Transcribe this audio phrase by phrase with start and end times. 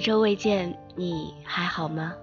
[0.00, 2.14] 一周未见，你还好吗？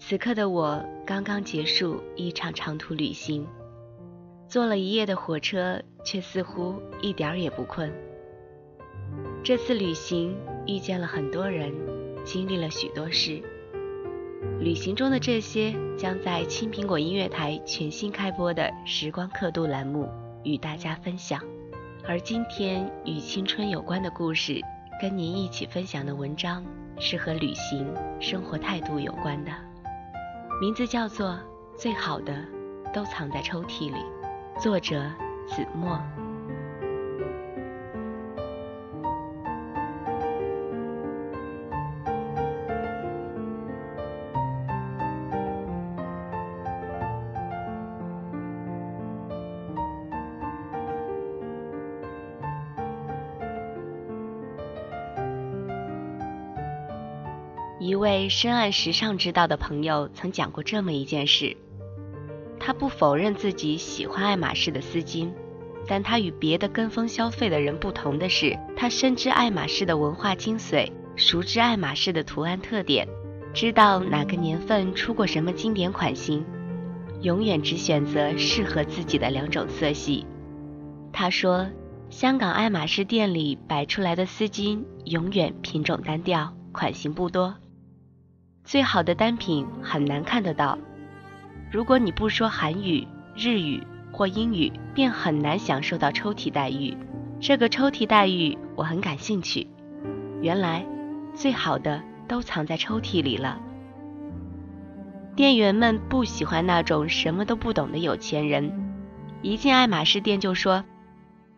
[0.00, 3.46] 此刻的我刚刚结束一场长途旅行，
[4.48, 7.88] 坐了一夜的火车，却似乎一点儿也不困。
[9.44, 11.72] 这次旅行遇见了很多人，
[12.24, 13.40] 经历了许多事。
[14.58, 20.08] 旅行中的这些，将在青苹果音乐台全新开播的“时光刻度”栏目
[20.42, 21.40] 与大家分享。
[22.08, 24.60] 而今天与青春有关的故事。
[24.98, 26.64] 跟您一起分享的文章
[26.98, 27.86] 是和旅行、
[28.18, 29.52] 生活态度有关的，
[30.58, 31.28] 名字叫做
[31.76, 32.34] 《最好的
[32.94, 34.00] 都藏在抽屉里》，
[34.60, 35.04] 作者
[35.46, 36.00] 子墨。
[57.86, 61.56] 一位深谙时尚之道的朋友曾讲过这么一件事：
[62.58, 65.30] 他不否认自己喜欢爱马仕的丝巾，
[65.86, 73.06] 但他与别的跟风消费的人不同的是，他深知爱马仕的文化精髓，熟知爱马仕的图案特点，
[73.54, 76.44] 知道哪个年份出过什么经典款型，
[77.22, 80.26] 永远只选择适合自己的两种色系。
[81.12, 81.64] 他说，
[82.10, 87.54] 香港爱马仕店里摆出来的丝巾永远品种单调，款型不多。
[88.66, 90.76] 最好的单品很难看得到。
[91.70, 93.06] 如果你不说韩语、
[93.36, 96.96] 日语或英语，便很难享受到抽屉待遇。
[97.40, 99.68] 这个抽屉待遇我很感兴趣。
[100.42, 100.84] 原来，
[101.32, 103.56] 最好的都藏在抽屉里了。
[105.36, 108.72] 店员们不喜欢那种什么都不懂的有钱人，
[109.42, 110.84] 一进爱马仕店就说：“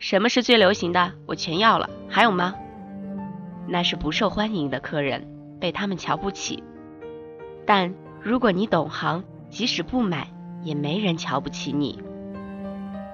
[0.00, 1.12] 什么是最流行的？
[1.26, 2.54] 我全要了，还有吗？”
[3.68, 5.28] 那是不受欢迎的客人，
[5.60, 6.64] 被他们瞧不起。
[7.66, 10.28] 但如果你懂行，即使不买，
[10.62, 11.98] 也没人瞧不起你。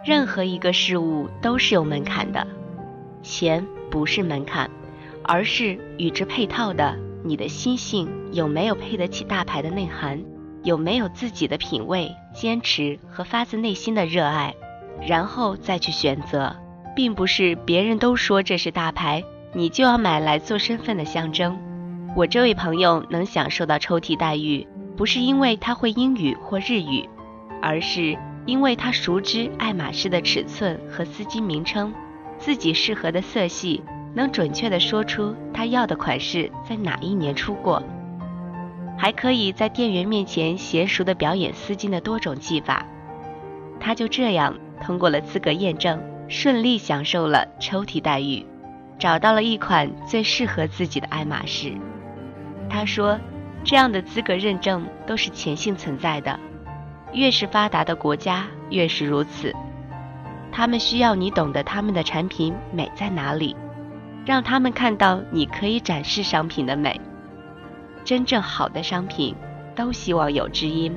[0.04, 2.46] 任何一个事物都是有门槛的，
[3.22, 4.70] 钱不是门槛，
[5.22, 10.22] 而是与之配套的你的心性有没有配得起大牌的内涵，
[10.64, 14.54] 有没有自己的品味、坚持和发自内心的热爱，
[15.06, 16.56] 然后再去选择，
[16.96, 21.56] 并不是别人都说这是大牌，你就要买来做身份的象征。
[22.15, 24.67] 我这位朋友能享受到抽屉待遇，
[24.99, 27.09] 不是因为他会英语或日语，
[27.62, 31.91] 而是因为他熟知爱马仕的尺寸和丝巾名称，
[32.39, 33.83] 自己适合的色系，
[34.15, 37.83] 能准确地说出他要的款式在哪一年出过，
[38.99, 42.84] 还可以在店员面前娴熟地表演丝巾的多种技法。
[43.81, 45.99] 他就这样通过了资格验证，
[46.29, 48.44] 顺利享受了抽屉待遇，
[48.99, 51.73] 找到了一款最适合自己的爱马仕。
[52.72, 53.20] 他说
[53.62, 56.40] ：“这样的资格认证都是潜性存在的，
[57.12, 59.54] 越是发达的国家越是如此。
[60.50, 63.54] 他们需要你懂得他们的产品美在哪里，
[64.24, 66.98] 让他们看到你可以展示商品的美。
[68.04, 69.36] 真正好的商品
[69.76, 70.96] 都希望有知音，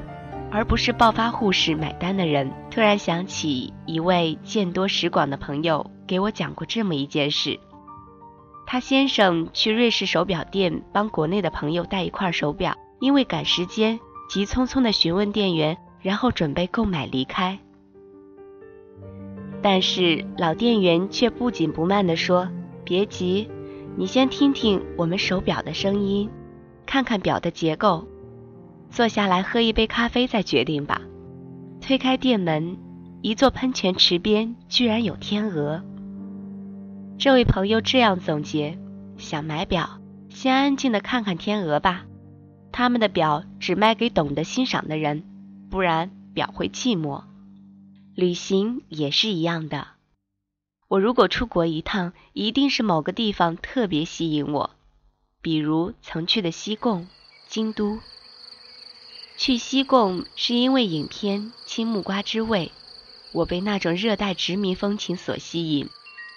[0.49, 7.59] 而不是暴发户式买单的人。”突然想起一位见多识广的朋友给我讲过这么一件事。
[8.67, 17.59] 他先生去瑞士手表店帮国内的朋友带一块手表，因为赶时间，急匆匆地询问店员，然后准备购买离开。
[19.61, 22.49] 但是老店员却不紧不慢地说
[22.83, 23.49] ：“别急，
[23.95, 26.29] 你先听听我们手表的声音，
[26.85, 28.07] 看看表的结构，
[28.89, 31.01] 坐下来喝一杯咖啡再决定吧。”
[31.81, 32.77] 推开店门，
[33.21, 35.83] 一座喷泉池边居然有天鹅。
[37.17, 38.77] 这位朋友这样总结：
[39.17, 42.05] 想买表，先安静的看看天鹅吧。
[42.73, 45.23] 他们的表只卖给懂得欣赏的人，
[45.71, 47.23] 不然表会寂寞。
[48.15, 49.87] 旅行也是一样的。
[50.89, 54.71] 我如果出国一趟，一定是某个地方特别吸引我，
[55.41, 57.07] 比如曾去的西贡、
[57.47, 57.99] 京都。
[59.37, 62.71] 去西贡是因为影片《青木瓜之味》，
[63.31, 65.89] 我被那种热带殖民风情所吸引。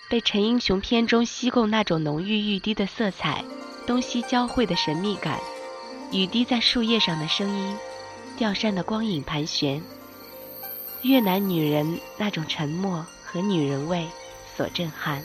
[0.08, 3.44] 被陈英雄片中西贡那种浓郁欲滴的色彩、
[3.86, 5.38] 东西交汇的神秘感、
[6.10, 7.76] 雨滴在树叶上的声音、
[8.38, 9.82] 吊扇的光影盘旋、
[11.02, 14.06] 越南女人那种沉默和女人味
[14.56, 15.22] 所震撼。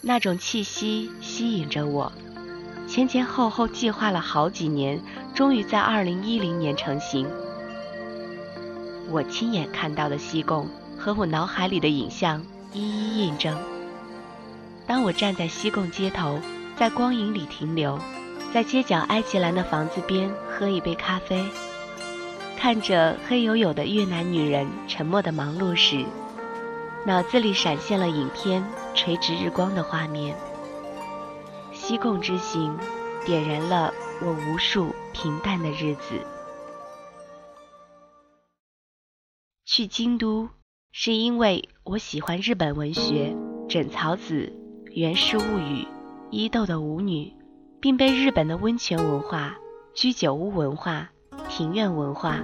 [0.00, 2.10] 那种气息吸引着我，
[2.88, 4.98] 前前后后计划了好几年，
[5.34, 7.28] 终于在二零一零年成型。
[9.10, 10.66] 我亲眼看到的西贡。
[11.06, 13.56] 和我脑海里的影像一一印证。
[14.88, 16.40] 当我站在西贡街头，
[16.76, 17.96] 在光影里停留，
[18.52, 21.48] 在街角埃及蓝的房子边喝一杯咖啡，
[22.58, 26.04] 看着黑黝黝的越南女人沉默的忙碌时，
[27.04, 28.60] 脑子里闪现了影片
[28.96, 30.36] 《垂直日光》的画面。
[31.72, 32.76] 西贡之行，
[33.24, 36.20] 点燃了我无数平淡的日子。
[39.64, 40.48] 去京都。
[40.98, 43.36] 是因为我喜欢日本文学，
[43.68, 44.50] 枕草子、
[44.92, 45.86] 源氏物语、
[46.30, 47.34] 伊豆的舞女，
[47.80, 49.58] 并被日本的温泉文化、
[49.94, 51.10] 居酒屋文化、
[51.50, 52.42] 庭院文化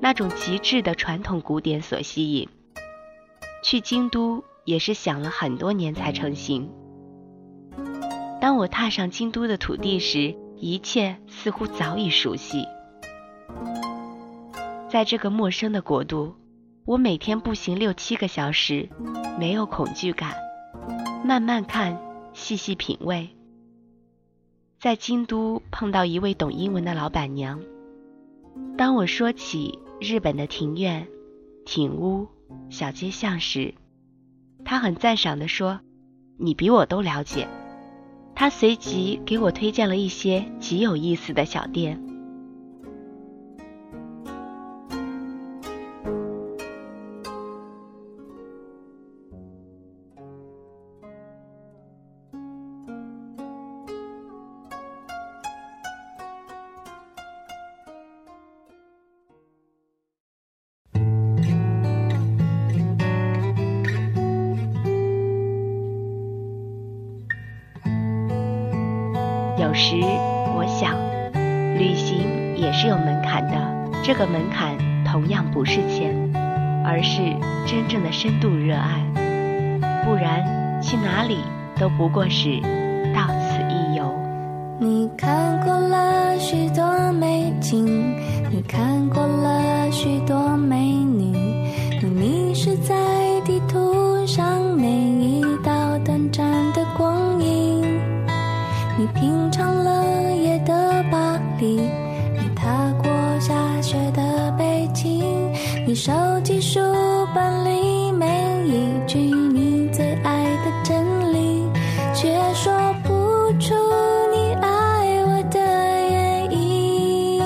[0.00, 2.48] 那种极致的传统古典所吸引。
[3.62, 6.70] 去京都也是想了很多年才成行。
[8.40, 12.64] 当我踏上京都的土地时，一切似乎早已熟悉。
[14.88, 16.34] 在这个陌生的国度。
[16.86, 18.90] 我每天步行六七个小时，
[19.38, 20.34] 没有恐惧感，
[21.24, 21.98] 慢慢看，
[22.34, 23.30] 细细品味。
[24.78, 27.58] 在京都碰到一位懂英文的老板娘，
[28.76, 31.08] 当我说起日本的庭院、
[31.64, 32.28] 庭屋、
[32.68, 33.72] 小街巷时，
[34.62, 35.80] 她很赞赏地说
[36.36, 37.48] ：“你比我都了解。”
[38.36, 41.98] 她随即给我推荐了一些极有意思的小店。
[69.84, 69.96] 时
[70.56, 70.96] 我想，
[71.76, 74.00] 旅行也是有门槛的。
[74.02, 76.14] 这个门槛同样不是钱，
[76.82, 77.20] 而是
[77.66, 79.04] 真正的深度热爱。
[80.02, 81.36] 不然，去哪里
[81.78, 82.62] 都不过是
[99.24, 105.24] 品尝了夜的巴黎，你踏过下雪的北京，
[105.86, 106.12] 你收
[106.42, 106.78] 集书
[107.34, 108.26] 本里每
[108.66, 111.66] 一句你最爱的真理，
[112.12, 112.70] 却说
[113.02, 113.10] 不
[113.58, 113.74] 出
[114.30, 114.68] 你爱
[115.24, 115.58] 我的
[116.10, 117.40] 原因，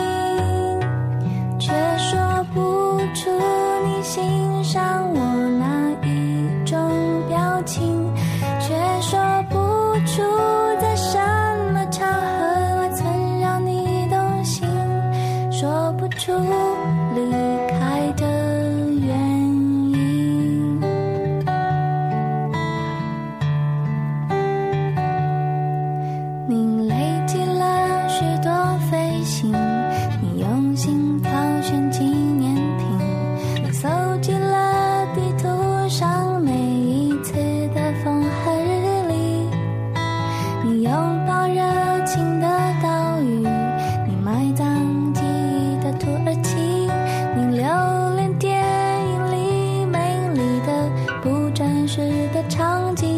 [1.61, 3.31] 却说不出
[3.87, 5.18] 你欣赏我
[52.43, 53.18] 的场景，